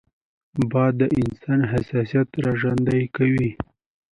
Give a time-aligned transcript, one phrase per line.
[0.71, 3.49] باد د انسان احساسات راژوندي کوي